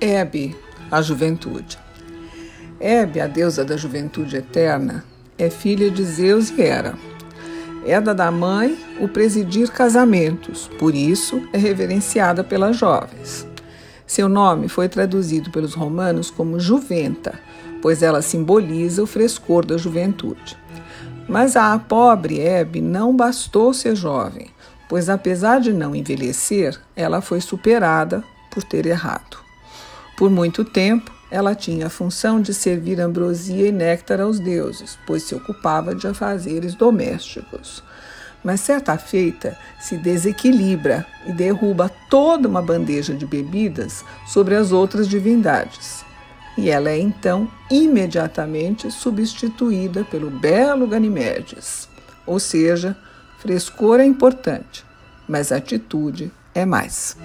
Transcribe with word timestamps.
Hebe, 0.00 0.56
a 0.92 1.02
juventude. 1.02 1.76
Hebe, 2.78 3.20
a 3.20 3.26
deusa 3.26 3.64
da 3.64 3.76
juventude 3.76 4.36
eterna, 4.36 5.04
é 5.36 5.50
filha 5.50 5.90
de 5.90 6.04
Zeus 6.04 6.50
e 6.50 6.62
Hera. 6.62 6.94
É 7.84 8.00
da 8.00 8.30
mãe 8.30 8.78
o 9.00 9.08
presidir 9.08 9.72
casamentos, 9.72 10.70
por 10.78 10.94
isso 10.94 11.42
é 11.52 11.58
reverenciada 11.58 12.44
pelas 12.44 12.76
jovens. 12.76 13.44
Seu 14.06 14.28
nome 14.28 14.68
foi 14.68 14.88
traduzido 14.88 15.50
pelos 15.50 15.74
romanos 15.74 16.30
como 16.30 16.60
Juventa, 16.60 17.34
pois 17.82 18.00
ela 18.00 18.22
simboliza 18.22 19.02
o 19.02 19.06
frescor 19.06 19.66
da 19.66 19.76
juventude. 19.76 20.56
Mas 21.28 21.56
a 21.56 21.76
pobre 21.76 22.38
Hebe 22.38 22.80
não 22.80 23.16
bastou 23.16 23.74
ser 23.74 23.96
jovem, 23.96 24.48
pois 24.88 25.08
apesar 25.08 25.58
de 25.58 25.72
não 25.72 25.92
envelhecer, 25.92 26.80
ela 26.94 27.20
foi 27.20 27.40
superada 27.40 28.22
por 28.48 28.62
ter 28.62 28.86
errado. 28.86 29.47
Por 30.18 30.30
muito 30.30 30.64
tempo, 30.64 31.12
ela 31.30 31.54
tinha 31.54 31.86
a 31.86 31.90
função 31.90 32.40
de 32.40 32.52
servir 32.52 33.00
ambrosia 33.00 33.68
e 33.68 33.72
néctar 33.72 34.20
aos 34.20 34.40
deuses, 34.40 34.98
pois 35.06 35.22
se 35.22 35.32
ocupava 35.32 35.94
de 35.94 36.08
afazeres 36.08 36.74
domésticos. 36.74 37.84
Mas 38.42 38.60
certa 38.60 38.98
feita 38.98 39.56
se 39.78 39.96
desequilibra 39.96 41.06
e 41.24 41.32
derruba 41.32 41.88
toda 42.10 42.48
uma 42.48 42.60
bandeja 42.60 43.14
de 43.14 43.24
bebidas 43.24 44.04
sobre 44.26 44.56
as 44.56 44.72
outras 44.72 45.06
divindades. 45.06 46.04
E 46.56 46.68
ela 46.68 46.90
é 46.90 46.98
então 46.98 47.48
imediatamente 47.70 48.90
substituída 48.90 50.02
pelo 50.02 50.30
belo 50.30 50.88
Ganimedes. 50.88 51.88
Ou 52.26 52.40
seja, 52.40 52.96
frescor 53.38 54.00
é 54.00 54.04
importante, 54.04 54.84
mas 55.28 55.52
atitude 55.52 56.32
é 56.52 56.66
mais. 56.66 57.16